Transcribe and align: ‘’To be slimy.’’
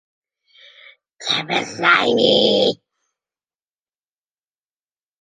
‘’To 1.23 1.35
be 1.47 1.57
slimy.’’ 1.63 2.81